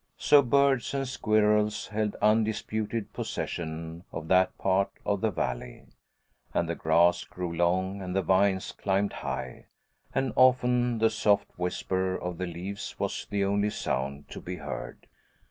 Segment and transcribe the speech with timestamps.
[0.17, 5.89] So birds and squirrels held undisputed possession of that part of the Valley,
[6.55, 9.67] and the grass grew long and the vines climbed high,
[10.15, 15.05] and often the soft whisper of the leaves was the only sound to be heard.